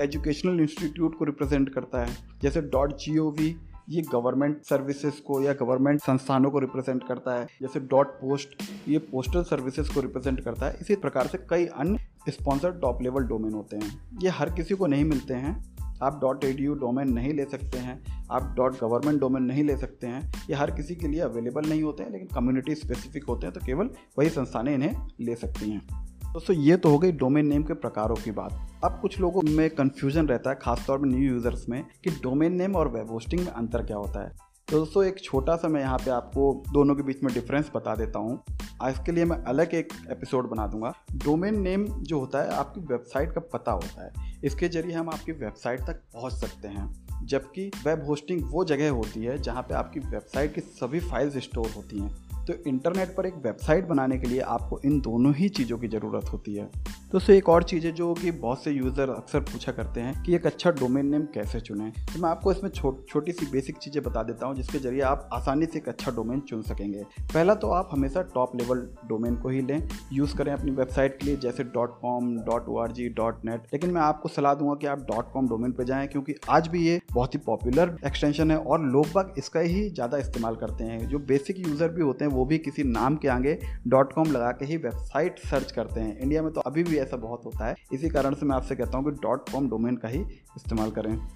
एजुकेशनल 0.00 0.60
इंस्टीट्यूट 0.60 1.18
को 1.18 1.24
रिप्रेजेंट 1.24 1.74
करता 1.74 2.04
है। 2.04 2.16
जैसे. 2.42 2.60
डॉट 2.60 2.96
जी 2.96 3.18
ओ 3.18 3.30
वी 3.30 3.56
ये 3.88 4.02
गवर्नमेंट 4.02 4.62
सर्विसेज़ 4.62 5.14
को 5.14 5.42
या 5.42 5.52
गवर्नमेंट 5.52 6.00
संस्थानों 6.00 6.50
को 6.50 6.58
रिप्रेजेंट 6.58 7.08
करता 7.08 7.34
है। 7.34 7.46
जैसे. 7.62 7.80
डॉट 7.80 8.06
पोस्ट 8.06 8.48
ये 8.88 8.98
पोस्टल 8.98 9.42
सर्विसेज़ 9.42 9.94
को 9.94 10.00
रिप्रेजेंट 10.00 10.40
करता 10.40 10.66
है। 10.66 10.76
इसी 10.80 10.94
प्रकार 10.94 11.26
से 11.26 11.38
कई 11.50 11.66
अन्य 11.66 12.06
स्पॉन्सर्ड 12.28 12.80
टॉप 12.80 13.02
लेवल 13.02 13.22
डोमेन 13.22 13.52
होते 13.52 13.76
हैं। 13.76 14.18
ये 14.22 14.28
हर 14.28 14.50
किसी 14.50 14.74
को 14.74 14.86
नहीं 14.86 15.04
मिलते 15.04 15.34
हैं। 15.34 15.76
आप. 16.02 16.20
डॉट 16.20 16.44
एडी 16.44 16.66
डोमेन 16.66 17.12
नहीं 17.12 17.34
ले 17.34 17.44
सकते 17.44 17.78
हैं। 17.78 18.26
आप. 18.30 18.54
डॉट 18.56 18.80
गवर्नमेंट 18.80 19.20
डोमेन 19.20 19.42
नहीं 19.42 19.64
ले 19.64 19.76
सकते 19.76 20.06
हैं। 20.06 20.32
ये 20.50 20.54
हर 20.54 20.70
किसी 20.70 20.94
के 20.94 21.08
लिए 21.08 21.20
अवेलेबल 21.20 21.68
नहीं 21.68 21.82
होते 21.82 22.02
हैं, 22.02 22.10
लेकिन 22.10 22.28
कम्युनिटी 22.34 22.74
स्पेसिफिक 22.74 23.24
होते 23.24 23.46
हैं 23.46 23.54
तो 23.54 23.66
केवल 23.66 23.90
वही 24.18 24.28
संस्थानें 24.28 24.74
इन्हें 24.74 25.08
ले 25.20 25.36
सकती 25.36 25.70
हैं। 25.70 26.05
दोस्तों, 26.36 26.56
ये 26.56 26.76
तो 26.76 26.88
हो 26.88 26.98
गई 26.98 27.12
डोमेन 27.12 27.46
नेम 27.46 27.62
के 27.62 27.74
प्रकारों 27.74 28.14
की 28.14 28.30
बात। 28.30 28.80
अब 28.84 28.98
कुछ 29.02 29.20
लोगों 29.20 29.42
में 29.42 29.70
कन्फ्यूज़न 29.70 30.28
रहता 30.28 30.50
है, 30.50 30.58
खासतौर 30.62 30.98
पर 30.98 31.06
न्यू 31.06 31.32
यूज़र्स 31.32 31.68
में, 31.68 31.84
कि 32.04 32.10
डोमेन 32.10 32.52
नेम 32.52 32.76
और 32.76 32.88
वेब 32.88 33.10
होस्टिंग 33.10 33.40
में 33.40 33.52
अंतर 33.52 33.82
क्या 33.82 33.96
होता 33.96 34.24
है। 34.24 34.36
तो 34.68 34.78
दोस्तों, 34.78 35.04
एक 35.04 35.20
छोटा 35.20 35.56
सा 35.56 35.68
मैं 35.68 35.80
यहाँ 35.80 35.98
पे 35.98 36.10
आपको 36.10 36.62
दोनों 36.72 36.94
के 36.94 37.02
बीच 37.02 37.22
में 37.22 37.34
डिफरेंस 37.34 37.70
बता 37.76 37.94
देता 37.94 38.18
हूँ। 38.18 38.42
इसके 38.88 39.12
लिए 39.12 39.24
मैं 39.24 39.36
अलग 39.36 39.74
एक 39.74 39.88
एपिसोड 40.10 40.50
बना 40.50 40.66
दूँगा। 40.66 40.94
डोमेन 41.12 41.60
नेम 41.60 41.84
जो 41.84 42.20
होता 42.20 42.42
है, 42.42 42.50
आपकी 42.50 42.80
वेबसाइट 42.80 43.32
का 43.32 43.40
पता 43.40 43.72
होता 43.72 44.04
है। 44.04 44.40
इसके 44.44 44.68
ज़रिए 44.68 44.92
हम 44.92 45.08
आपकी 45.08 45.32
वेबसाइट 45.32 45.80
तक 45.80 46.02
पहुँच 46.14 46.32
सकते 46.32 46.68
हैं। 46.68 47.06
जबकि 47.26 47.70
वेब 47.86 48.04
होस्टिंग 48.04 48.42
वो 48.44 48.64
जगह 48.64 48.90
होती 48.90 49.24
है 49.24 49.38
जहाँ 49.38 49.62
पे 49.62 49.74
आपकी 49.74 50.00
वेबसाइट 50.00 50.54
की 50.54 50.60
सभी 50.60 51.00
फाइल्स 51.00 51.36
स्टोर 51.36 51.70
होती 51.76 51.98
हैं। 51.98 52.25
तो 52.46 52.54
इंटरनेट 52.66 53.14
पर 53.16 53.26
एक 53.26 53.34
वेबसाइट 53.44 53.86
बनाने 53.86 54.18
के 54.18 54.28
लिए 54.28 54.40
आपको 54.40 54.80
इन 54.84 55.00
दोनों 55.00 55.34
ही 55.34 55.48
चीज़ों 55.48 55.78
की 55.78 55.88
ज़रूरत 55.88 56.32
होती 56.32 56.54
है। 56.54 56.64
तो 56.66 57.12
दोस्तों 57.12 57.34
एक 57.36 57.48
और 57.48 57.62
चीज़ 57.62 57.86
है 57.86 57.92
जो 57.92 58.12
कि 58.14 58.30
बहुत 58.30 58.62
से 58.64 58.70
यूज़र 58.70 59.10
अक्सर 59.10 59.40
पूछा 59.42 59.72
करते 59.72 60.00
हैं 60.00 60.22
कि 60.22 60.34
एक 60.34 60.46
अच्छा 60.46 60.70
डोमेन 60.70 61.06
नेम 61.06 61.22
कैसे 61.34 61.60
चुनें। 61.60 61.90
तो 61.92 62.20
मैं 62.22 62.28
आपको 62.30 62.52
इसमें 62.52 62.70
छो, 62.70 62.92
छोटी 63.08 63.32
सी 63.32 63.46
बेसिक 63.46 63.76
चीज़ें 63.76 64.02
बता 64.02 64.22
देता 64.22 64.46
हूँ 64.46 64.54
जिसके 64.56 64.78
ज़रिए 64.78 65.00
आप 65.02 65.28
आसानी 65.32 65.66
से 65.66 65.78
एक 65.78 65.88
अच्छा 65.88 66.10
डोमेन 66.10 66.40
चुन 66.40 66.62
सकेंगे। 66.62 67.02
पहला 67.34 67.54
तो 67.54 67.70
आप 67.70 67.88
हमेशा 67.92 68.22
टॉप 68.34 68.56
लेवल 68.56 68.86
डोमेन 69.08 69.36
को 69.36 69.48
ही 69.48 69.60
लें। 69.62 69.88
यूज़ 70.12 70.36
करें 70.36 70.52
अपनी 70.52 70.70
वेबसाइट 70.72 71.18
के 71.18 71.26
लिए 71.26 71.36
जैसे. 71.36 71.64
Dot 71.66 71.98
com 72.00 72.34
dot 72.40 72.68
O 72.68 72.78
R 72.78 72.92
G 72.92 73.08
dot 73.16 73.44
net 73.44 73.62
लेकिन 73.72 73.90
मैं 73.90 74.00
आपको 74.02 74.28
सलाह 74.28 74.54
दूँगा 74.54 74.74
कि 74.74 74.86
आप. 74.86 75.06
डॉट 75.10 75.32
कॉम 75.32 75.48
डोमेन 75.48 75.72
पर 75.72 75.84
जाएँ 75.84 76.06
क्योंकि 76.08 76.34
आज 76.50 76.68
भी 76.68 76.86
ये 76.86 77.00
बहुत 77.12 77.34
ही 77.34 77.40
पॉपुलर 77.46 77.96
एक्सटेंशन 78.06 78.50
है 78.50 78.58
और 78.58 78.84
लोग 78.84 79.06
बाग 79.14 79.34
इसका 79.38 79.60
ही 79.60 79.88
ज़्यादा 79.90 80.18
इस्तेमाल 80.18 80.56
करते 80.56 80.84
हैं। 80.84 81.06
जो 81.08 81.18
बेसिक 81.26 81.58
यूज़र 81.58 81.88
भी 81.88 82.02
होते 82.02 82.24
हैं 82.24 82.32
वो 82.36 82.44
भी 82.44 82.58
किसी 82.58 82.82
नाम 82.82 83.16
के 83.16 83.28
आगे 83.28 83.58
डॉट 83.88 84.12
कॉम 84.12 84.32
लगा 84.32 84.50
के 84.50 84.64
ही 84.64 84.76
वेबसाइट 84.76 85.38
सर्च 85.38 85.72
करते 85.72 86.00
हैं। 86.00 86.18
इंडिया 86.18 86.42
में 86.42 86.52
तो 86.52 86.60
अभी 86.60 86.82
भी 86.82 86.96
ऐसा 86.96 87.16
बहुत 87.16 87.42
होता 87.44 87.66
है। 87.66 87.74
इसी 87.92 88.08
कारण 88.08 88.34
से 88.34 88.46
मैं 88.46 88.56
आपसे 88.56 88.76
कहता 88.76 88.98
हूँ 88.98 89.04
कि 89.04 89.10
डॉट 89.10 89.48
कॉम 89.48 89.68
डोमेन 89.68 89.96
का 89.96 90.08
ही 90.08 90.20
इस्तेमाल 90.56 90.90
करें। 90.90 91.28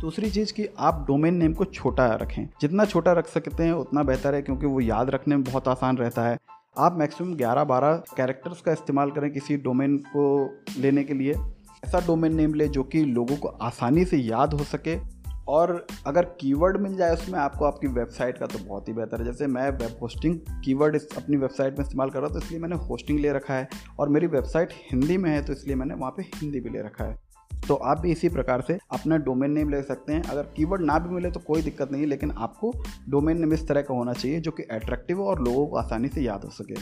दूसरी 0.00 0.30
चीज़ 0.30 0.52
कि 0.52 0.68
आप 0.78 1.04
डोमेन 1.08 1.34
नेम 1.34 1.54
को 1.54 1.64
छोटा 1.64 2.06
रखें। 2.06 2.48
जितना 2.60 2.84
छोटा 2.84 3.12
रख 3.12 3.26
सकते 3.26 3.62
हैं, 3.62 3.72
उतना 3.72 4.02
बेहतर 4.02 4.34
है, 4.34 4.42
क्योंकि 4.42 4.66
वो 4.66 4.80
याद 4.80 5.10
रखने 5.10 5.36
में 5.36 5.44
बहुत 5.44 5.68
आसान 5.68 5.96
रहता 5.96 6.22
है। 6.22 6.38
आप 6.78 6.96
मैक्सिमम 6.98 7.34
11-12 7.34 8.02
कैरेक्टर्स 8.16 8.60
का 8.60 8.72
इस्तेमाल 8.72 9.10
करें 9.10 9.30
किसी 9.30 9.56
डोमेन 9.56 9.96
को 9.96 10.50
लेने 10.78 11.04
के 11.04 11.14
लिए। 11.14 11.34
ऐसा 11.84 12.06
डोमेन 12.06 12.34
नेम 12.34 12.54
ले 12.54 12.68
जो 12.68 12.82
कि 12.82 13.04
लोगों 13.04 13.36
को 13.36 13.48
आसानी 13.48 14.04
से 14.04 14.16
याद 14.16 14.52
हो 14.52 14.64
सके। 14.64 15.21
और 15.48 15.86
अगर 16.06 16.24
कीवर्ड 16.40 16.76
मिल 16.76 16.96
जाए 16.96 17.12
उसमें 17.12 17.38
आपको 17.38 17.64
आपकी 17.64 17.86
वेबसाइट 17.90 18.38
का 18.38 18.46
तो 18.46 18.58
बहुत 18.58 18.88
ही 18.88 18.92
बेहतर 18.94 19.20
है। 19.20 19.24
जैसे 19.24 19.46
मैं 19.46 19.68
वेब 19.70 19.98
होस्टिंग 20.02 20.38
कीवर्ड 20.64 21.00
अपनी 21.16 21.36
वेबसाइट 21.36 21.78
में 21.78 21.84
इस्तेमाल 21.84 22.10
कर 22.10 22.18
रहा 22.18 22.26
हूँ 22.26 22.34
तो 22.34 22.46
इसलिए 22.46 22.60
मैंने 22.60 22.76
होस्टिंग 22.78 23.18
ले 23.20 23.32
रखा 23.32 23.54
है। 23.54 23.68
और 23.98 24.08
मेरी 24.08 24.26
वेबसाइट 24.28 24.72
हिंदी 24.90 25.16
में 25.16 25.30
है 25.30 25.42
तो 25.44 25.52
इसलिए 25.52 25.76
मैंने 25.76 25.94
वहाँ 25.94 26.14
पे 26.16 26.22
हिंदी 26.34 26.60
भी 26.60 26.70
ले 26.70 26.82
रखा 26.82 27.04
है। 27.04 27.20
तो 27.68 27.74
आप 27.74 28.00
भी 28.00 28.12
इसी 28.12 28.28
प्रकार 28.28 28.60
से 28.60 28.78
अपना 28.92 29.16
डोमेन 29.18 29.50
नेम 29.50 29.70
ले 29.70 29.82
सकते 29.82 30.12
हैं। 30.12 30.22
अगर 30.22 30.42
कीवर्ड 30.56 30.82
ना 30.82 30.98
भी 30.98 31.14
मिले 31.14 31.30
तो 31.30 31.40
कोई 31.40 31.62
दिक्कत 31.62 31.92
नहीं 31.92 32.06
लेकिन 32.06 32.30
आपको 32.30 32.72
डोमेन 33.10 33.38
नेम 33.38 33.52
इस 33.52 33.66
तरह 33.68 33.82
का 33.82 33.94
होना 33.94 34.12
चाहिए 34.12 34.40
जो 34.40 34.50
कि 34.50 34.62
अट्रैक्टिव 34.62 35.20
हो 35.20 35.28
और 35.28 35.42
लोगों 35.42 35.66
को 35.66 35.76
आसानी 35.76 36.08
से 36.08 36.22
याद 36.22 36.44
हो 36.44 36.50
सके। 36.52 36.80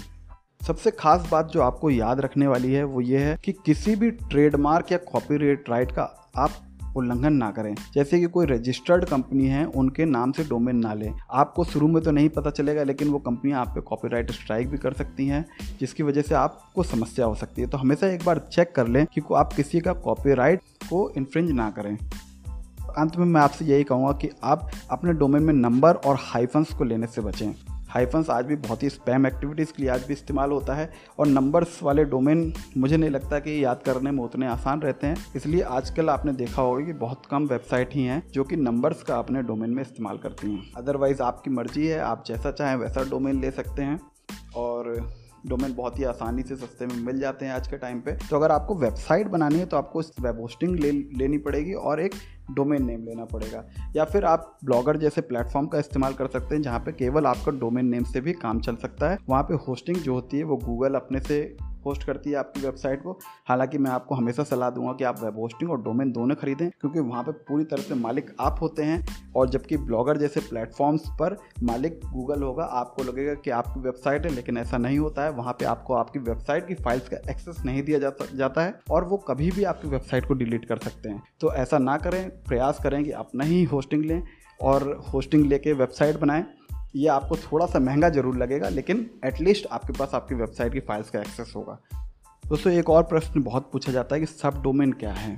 सबसे 0.66 0.90
खास 0.90 1.28
बात 1.32 1.48
जो 1.48 1.60
आपको 1.62 1.90
याद 1.90 2.20
रखने 2.20 2.46
वाली 2.46 2.72
है 2.72 2.84
वो 2.84 3.00
ये 3.00 3.18
है 3.18 3.36
कि 3.44 3.52
किसी 3.66 3.94
भी 3.96 4.10
ट्रेडमार्क 4.10 4.92
या 4.92 4.98
कॉपीराइट 5.06 5.70
राइट 5.70 5.92
का 5.92 6.02
आप 6.36 6.50
उल्लंघन 6.96 7.32
ना 7.32 7.50
करें। 7.50 7.74
जैसे 7.94 8.20
कि 8.20 8.26
कोई 8.26 8.46
रजिस्टर्ड 8.46 9.04
कंपनी 9.04 9.46
है, 9.46 9.64
उनके 9.64 10.04
नाम 10.04 10.32
से 10.32 10.44
डोमेन 10.44 10.76
ना 10.76 10.94
लें। 10.94 11.14
आपको 11.32 11.64
शुरू 11.64 11.88
में 11.88 12.02
तो 12.02 12.10
नहीं 12.10 12.28
पता 12.28 12.50
चलेगा, 12.50 12.82
लेकिन 12.82 13.08
वो 13.08 13.18
कंपनियाँ 13.18 13.60
आप 13.60 13.68
पे 13.68 13.80
कॉपीराइट 13.80 14.30
स्ट्राइक 14.30 14.68
भी 14.68 14.78
कर 14.78 14.92
सकती 14.92 15.26
हैं, 15.26 15.46
जिसकी 15.80 16.02
वजह 16.02 16.22
से 16.22 16.34
आपको 16.34 16.82
समस्या 16.82 17.26
हो 17.26 17.34
सकती 17.34 17.62
है। 17.62 17.68
तो 17.68 17.78
हमेशा 17.78 18.06
एक 18.06 18.24
बार 18.24 18.38
चेक 18.38 18.72
कर 18.74 18.86
लें 18.86 19.06
कि 19.06 19.20
आप 19.34 19.52
किसी 19.52 19.80
का 19.80 19.92
कॉपीराइट 19.92 20.60
को 20.90 21.10
इन्फ्रिंज 21.10 21.50
ना 21.50 21.70
करें। 21.70 21.98
अंत 22.98 23.16
में 23.16 23.26
मैं 23.26 23.40
आपसे 23.40 23.64
यही 23.64 23.84
कहूँगा 23.84 24.12
कि 24.12 24.30
आप 24.44 24.70
अपने 24.90 25.12
डोमेन 25.12 25.42
में 25.42 25.54
नंबर 25.54 25.94
और 25.94 26.16
हाइफन्स 26.20 26.72
को 26.74 26.84
लेने 26.84 27.06
से 27.06 27.20
बचें। 27.20 27.54
हाइफन्स 27.90 28.28
आज 28.30 28.46
भी 28.46 28.56
बहुत 28.56 28.82
ही 28.82 28.88
स्पैम 28.90 29.26
एक्टिविटीज़ 29.26 29.72
के 29.72 29.82
लिए 29.82 29.90
आज 29.90 30.04
भी 30.06 30.12
इस्तेमाल 30.12 30.50
होता 30.50 30.74
है 30.74 30.90
और 31.18 31.26
नंबर्स 31.26 31.82
वाले 31.82 32.04
डोमेन 32.04 32.52
मुझे 32.76 32.96
नहीं 32.96 33.10
लगता 33.10 33.38
कि 33.38 33.64
याद 33.64 33.82
करने 33.82 34.10
में 34.10 34.22
उतने 34.24 34.46
आसान 34.46 34.80
रहते 34.80 35.06
हैं। 35.06 35.16
इसलिए 35.36 35.62
आजकल 35.62 36.10
आपने 36.10 36.32
देखा 36.32 36.62
होगा 36.62 36.84
कि 36.86 36.92
बहुत 36.92 37.26
कम 37.30 37.46
वेबसाइट 37.46 37.94
ही 37.94 38.04
हैं 38.04 38.22
जो 38.32 38.44
कि 38.44 38.56
नंबर्स 38.56 39.02
का 39.02 39.16
अपने 39.16 39.42
डोमेन 39.42 39.70
में 39.70 39.82
इस्तेमाल 39.82 40.18
करती 40.18 40.52
हैं। 40.52 40.72
अदरवाइज़ 40.76 41.22
आपकी 41.22 41.50
मर्ज़ी 41.50 41.86
है, 41.86 41.98
आप 42.00 42.24
जैसा 42.26 42.50
चाहें 42.52 42.76
वैसा 42.76 43.04
डोमेन 43.10 43.40
ले 43.40 43.50
सकते 43.50 43.82
हैं 43.82 44.00
और 44.56 44.94
डोमेन 45.46 45.74
बहुत 45.74 45.98
ही 45.98 46.04
आसानी 46.04 46.42
से 46.42 46.56
सस्ते 46.56 46.86
में 46.86 46.96
मिल 46.96 47.20
जाते 47.20 47.46
हैं 47.46 47.52
आज 47.52 47.68
के 47.68 47.76
टाइम 47.76 48.00
पे। 48.00 48.12
तो 48.20 48.36
अगर 48.36 48.52
आपको 48.52 48.74
वेबसाइट 48.74 49.28
बनानी 49.28 49.58
है 49.58 49.66
तो 49.66 49.76
आपको 49.76 50.00
वेब 50.00 50.40
होस्टिंग 50.40 50.76
ले, 50.76 50.90
लेनी 50.90 51.38
पड़ेगी 51.38 51.72
और 51.72 52.00
एक 52.00 52.14
डोमेन 52.54 52.86
नेम 52.86 53.04
लेना 53.04 53.24
पड़ेगा। 53.24 53.64
या 53.96 54.04
फिर 54.04 54.24
आप 54.24 54.58
ब्लॉगर 54.64 54.96
जैसे 54.96 55.20
प्लेटफॉर्म 55.20 55.66
का 55.66 55.78
इस्तेमाल 55.78 56.12
कर 56.12 56.26
सकते 56.26 56.54
हैं, 56.54 56.62
जहाँ 56.62 56.80
पे 56.80 56.92
केवल 56.92 57.26
आपका 57.26 57.52
डोमेन 57.52 57.86
नेम 57.86 58.04
से 58.04 58.20
भी 58.20 58.32
काम 58.32 58.60
चल 58.60 58.76
सकता 58.76 59.10
है। 59.10 59.18
वहाँ 59.28 59.42
पे 59.42 59.54
होस्टिंग 59.54 59.96
जो 59.96 60.14
होती 60.14 60.38
है, 60.38 60.44
वो 60.44 60.56
गूगल 60.56 60.94
अपने 60.94 61.20
से 61.20 61.56
होस्ट 61.86 62.04
करती 62.04 62.30
है 62.30 62.36
आपकी 62.36 62.60
वेबसाइट 62.60 63.02
को 63.02 63.18
हालाँकि 63.48 63.78
मैं 63.78 63.90
आपको 63.90 64.14
हमेशा 64.14 64.44
सलाह 64.44 64.70
दूँगा 64.70 64.92
कि 64.92 65.04
आप 65.04 65.22
वेब 65.22 65.38
होस्टिंग 65.38 65.70
और 65.70 65.82
डोमेन 65.82 66.12
दोनों 66.12 66.34
खरीदें, 66.34 66.68
क्योंकि 66.70 67.00
वहाँ 67.00 67.22
पर 67.24 67.32
पूरी 67.48 67.64
तरह 67.64 67.82
से 67.82 67.94
मालिक 67.94 68.34
आप 68.40 68.58
होते 68.60 68.82
हैं 68.82 69.04
और 69.36 69.48
जबकि 69.50 69.76
ब्लॉगर 69.76 70.16
जैसे 70.16 70.40
प्लेटफॉर्म्स 70.40 71.08
पर 71.20 71.36
मालिक 71.62 72.00
गूगल 72.06 72.42
होगा, 72.42 72.64
आपको 72.64 73.02
लगेगा 73.02 73.34
कि 73.34 73.50
आपकी 73.50 73.80
वेबसाइट 73.80 74.26
है, 74.26 74.32
लेकिन 74.32 74.58
ऐसा 74.58 74.78
नहीं 74.78 74.98
होता 74.98 75.24
है। 75.24 75.30
वहाँ 75.30 75.52
पर 75.52 75.66
आपको 75.66 75.94
आपकी 75.94 76.18
वेबसाइट 76.20 76.66
की 76.68 76.74
फाइल्स 76.74 77.08
का 77.08 77.16
एक्सेस 77.30 77.62
नहीं 77.64 77.82
दिया 77.82 77.98
जाता 77.98 78.26
जाता 78.36 78.62
है 78.62 78.74
और 78.90 79.04
वो 79.04 79.16
कभी 79.28 79.50
भी 79.50 79.64
आपकी 79.64 79.88
वेबसाइट 79.88 80.26
को 80.26 80.34
डिलीट 80.34 80.64
कर 80.64 80.78
सकते 80.78 81.08
हैं। 81.08 81.22
तो 81.40 81.52
ऐसा 81.54 81.78
ना 81.78 81.96
करें, 81.96 82.30
प्रयास 82.48 82.78
करें 82.82 83.02
कि 83.04 83.10
अपना 83.12 83.44
ही 83.44 83.62
होस्टिंग 83.64 84.04
लें 84.04 84.22
और 84.62 84.92
होस्टिंग 85.12 85.46
लेके 85.46 85.72
वेबसाइट 85.72 86.18
बनाएँ। 86.18 86.44
ये 86.94 87.08
आपको 87.08 87.36
थोड़ा 87.36 87.66
सा 87.66 87.78
महँगा 87.78 88.08
ज़रूर 88.08 88.36
लगेगा, 88.36 88.68
लेकिन 88.68 89.10
एटलीस्ट 89.24 89.66
आपके 89.66 89.92
पास 89.92 90.14
आपकी 90.14 90.34
वेबसाइट 90.34 90.72
की 90.72 90.80
फाइल्स 90.80 91.10
का 91.10 91.20
एक्सेस 91.20 91.52
होगा। 91.56 91.78
दोस्तों, 92.44 92.72
एक 92.72 92.90
और 92.90 93.02
प्रश्न 93.02 93.42
बहुत 93.42 93.70
पूछा 93.72 93.92
जाता 93.92 94.14
है 94.14 94.20
कि 94.20 94.26
सब 94.26 94.62
डोमेन 94.62 94.92
क्या 94.92 95.12
है? 95.12 95.34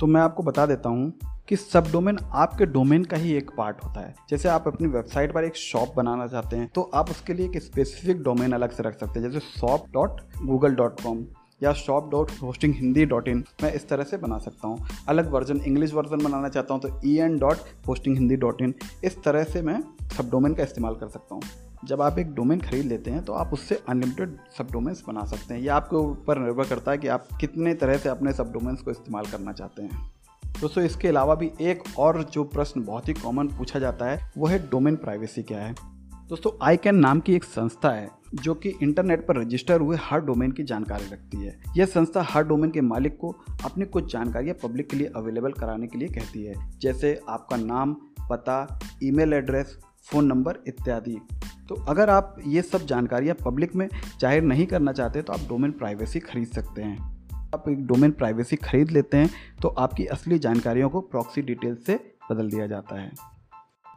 तो 0.00 0.06
मैं 0.06 0.20
आपको 0.20 0.42
बता 0.42 0.66
देता 0.66 0.88
हूँ 0.88 1.12
कि 1.48 1.56
सब 1.56 1.90
डोमेन 1.92 2.18
आपके 2.34 2.66
डोमेन 2.66 3.04
का 3.04 3.16
ही 3.16 3.32
एक 3.32 3.50
पार्ट 3.56 3.84
होता 3.84 4.00
है। 4.00 4.14
जैसे 4.30 4.48
आप 4.48 4.66
अपनी 4.66 4.88
वेबसाइट 4.88 5.32
पर 5.34 5.44
एक 5.44 5.56
शॉप 5.56 5.94
बनाना 5.96 6.26
चाहते 6.26 6.56
हैं 6.56 6.68
तो 6.68 6.82
आप 6.94 7.10
उसके 7.10 7.34
लिए 7.34 7.46
एक 7.46 7.62
स्पेसिफिक 7.62 8.22
डोमेन 8.22 8.52
अलग 8.52 8.72
से 8.72 8.82
रख 8.82 8.98
सकते 9.00 9.20
हैं, 9.20 9.30
जैसे 9.30 9.46
shop 9.50 9.86
dot 9.92 10.20
Google 10.42 10.74
dot 10.74 11.00
com 11.00 11.24
या 11.60 11.72
shop 11.74 12.10
dot 12.10 12.30
hosting 12.42 12.74
Hindi 12.74 13.04
dot 13.06 13.28
in 13.28 13.44
मैं 13.62 13.72
इस 13.74 13.88
तरह 13.88 14.04
से 14.04 14.16
बना 14.16 14.38
सकता 14.38 14.68
हूँ। 14.68 14.86
अलग 15.08 15.30
वर्जन 15.32 15.60
इंग्लिश 15.66 15.94
वर्जन 15.94 16.24
बनाना 16.24 16.48
चाहता 16.48 16.74
हूँ 16.74 16.82
तो 16.82 17.00
E 17.04 17.16
N 17.18 17.38
dot 17.38 17.56
hosting 17.88 18.16
Hindi 18.16 18.36
dot 18.36 18.62
in 18.62 18.74
इस 19.04 19.22
तरह 19.22 19.44
से 19.44 19.62
मैं 19.62 19.80
सब 20.16 20.30
डोमेन 20.30 20.54
का 20.54 20.62
इस्तेमाल 20.62 20.94
कर 20.94 21.08
सकता 21.08 21.34
हूँ। 21.34 21.42
जब 21.84 22.02
आप 22.02 22.18
एक 22.18 22.34
डोमेन 22.34 22.60
खरीद 22.60 22.86
लेते 22.86 23.10
हैं 23.10 23.24
तो 23.24 23.32
आप 23.32 23.52
उससे 23.52 23.80
अनलिमिटेड 23.88 24.36
सब 24.58 24.70
डोमेन्स 24.72 25.02
बना 25.08 25.24
सकते 25.24 25.54
हैं। 25.54 25.60
यह 25.60 25.74
आपके 25.74 25.96
ऊपर 25.96 26.38
निर्भर 26.38 26.68
करता 26.68 26.90
है 26.90 26.98
कि 26.98 27.08
आप 27.08 27.28
कितने 27.40 27.74
तरह 27.74 27.96
से 27.96 28.08
अपने 28.08 28.32
सब 28.32 28.52
डोमेन्स 28.52 28.80
को 28.80 28.90
इस्तेमाल 28.90 29.26
करना 29.26 29.52
चाहते 29.52 29.82
हैं। 29.82 30.10
दोस्तों, 30.60 30.84
इसके 30.84 31.08
अलावा 31.08 31.34
भी 31.34 31.50
एक 31.60 31.82
और 31.98 32.22
जो 32.24 32.44
प्रश्न 32.46 32.84
बहुत 32.84 33.08
ही 33.08 33.12
कॉमन 33.14 33.48
पूछा 33.48 33.78
जाता 33.78 34.06
है, 34.06 34.30
वो 34.38 34.46
है 34.46 34.58
डोमेन 34.70 34.96
प्राइवेसी 34.96 35.42
क्या 35.42 35.60
है? 35.60 35.74
दोस्तों 36.28 36.50
आई 36.62 36.76
कैन 36.76 36.96
नाम 36.96 37.20
की 37.20 37.34
एक 37.34 37.44
संस्था 37.44 37.90
है 37.90 38.08
जो 38.34 38.54
कि 38.54 38.68
इंटरनेट 38.82 39.26
पर 39.26 39.36
रजिस्टर 39.36 39.80
हुए 39.80 39.96
हर 40.00 40.20
डोमेन 40.20 40.52
की 40.52 40.62
जानकारी 40.64 41.04
रखती 41.12 41.44
है। 41.44 41.58
यह 41.76 41.86
संस्था 41.86 42.22
हर 42.24 42.44
डोमेन 42.44 42.70
के 42.70 42.80
मालिक 42.80 43.16
को 43.16 43.30
अपनी 43.64 43.84
कुछ 43.86 44.12
जानकारियाँ 44.12 44.54
पब्लिक 44.62 44.88
के 44.90 44.96
लिए 44.96 45.10
अवेलेबल 45.16 45.52
कराने 45.52 45.86
के 45.86 45.98
लिए 45.98 46.08
कहती 46.08 46.44
है, 46.44 46.54
जैसे 46.80 47.18
आपका 47.28 47.56
नाम, 47.56 47.94
पता, 48.30 48.80
ईमेल 49.02 49.32
एड्रेस, 49.32 49.78
फ़ोन 50.06 50.26
नंबर 50.26 50.58
इत्यादि। 50.68 51.18
तो 51.68 51.74
अगर 51.84 52.10
आप 52.10 52.36
ये 52.46 52.62
सब 52.62 52.84
जानकारियाँ 52.86 53.36
पब्लिक 53.36 53.74
में 53.76 53.88
ज़ाहिर 54.20 54.42
नहीं 54.42 54.66
करना 54.66 54.92
चाहते 54.92 55.22
तो 55.22 55.32
आप 55.32 55.48
डोमेन 55.48 55.70
प्राइवेसी 55.72 56.20
खरीद 56.20 56.48
सकते 56.48 56.82
हैं। 56.82 56.96
आप 57.54 57.64
एक 57.68 57.86
डोमेन 57.86 58.10
प्राइवेसी 58.10 58.56
खरीद 58.58 58.90
लेते 58.90 59.16
हैं 59.16 59.30
तो 59.62 59.68
आपकी 59.78 60.06
असली 60.06 60.38
जानकारियों 60.38 60.88
को 60.90 61.00
प्रॉक्सी 61.02 61.42
डिटेल 61.42 61.76
से 61.86 61.98
बदल 62.30 62.50
दिया 62.50 62.66
जाता 62.66 63.00
है। 63.00 63.10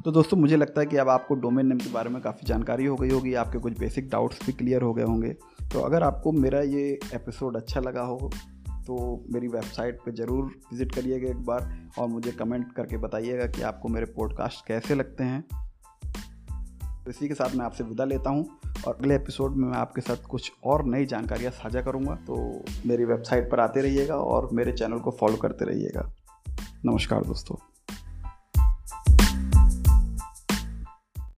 तो 0.06 0.12
दोस्तों, 0.12 0.38
मुझे 0.38 0.58
लगता 0.58 0.82
है 0.82 0.88
कि 0.88 0.98
अब 0.98 1.10
आपको 1.10 1.36
डोमेन 1.36 1.68
नेम 1.68 1.78
के 1.78 1.90
बारे 1.92 2.10
में 2.10 2.22
काफ़ी 2.22 2.48
जानकारी 2.48 2.86
हो 2.86 2.96
गई 2.96 3.10
होगी, 3.10 3.34
आपके 3.34 3.60
कुछ 3.60 3.78
बेसिक 3.80 4.10
डाउट्स 4.10 4.46
भी 4.46 4.54
क्लियर 4.54 4.82
हो 4.82 4.94
गए 4.94 5.04
होंगे। 5.04 5.30
तो 5.74 5.80
अगर 5.80 6.04
आपको 6.04 6.32
मेरा 6.32 6.62
ये 6.62 7.00
एपिसोड 7.16 7.58
अच्छा 7.58 7.80
लगा 7.80 8.02
हो 8.02 8.30
तो 8.88 8.96
मेरी 9.34 9.48
वेबसाइट 9.48 10.00
पे 10.06 10.12
ज़रूर 10.12 10.46
विज़िट 10.72 10.96
करिएगा 10.96 11.30
एक 11.30 11.44
बार 11.46 11.70
और 12.00 12.08
मुझे 12.08 12.32
कमेंट 12.32 12.72
करके 12.76 12.98
बताइएगा 12.98 13.46
कि 13.48 13.62
आपको 13.62 13.90
मेरे 13.90 14.06
पॉडकास्ट 14.18 14.66
कैसे 14.68 14.96
लगते 14.96 15.24
हैं। 15.24 15.42
तो 17.04 17.10
इसी 17.10 17.28
के 17.28 17.34
साथ 17.34 17.56
मैं 17.56 17.66
आपसे 17.66 17.84
विदा 17.84 18.06
लेता 18.06 18.30
हूँ 18.30 18.46
और 18.88 18.96
अगले 18.96 19.16
एपिसोड 19.16 19.56
में 19.56 19.68
मैं 19.68 19.78
आपके 19.78 20.02
साथ 20.02 20.28
कुछ 20.30 20.52
और 20.64 20.86
नई 20.86 21.06
जानकारियाँ 21.06 21.52
साझा 21.54 21.82
करूँगा। 21.82 22.16
तो 22.28 22.64
मेरी 22.86 23.06
वेबसाइट 23.06 23.52
पर 23.52 23.60
आते 23.60 23.82
रहिएगा 23.82 24.16
और 24.16 24.50
मेरे 24.54 24.72
चैनल 24.72 25.00
को 25.00 25.12
फॉलो 25.12 25.38
करते 25.38 25.66
रहिएगा। 25.66 26.12
नमस्कार 26.86 27.24
दोस्तों। 27.24 27.56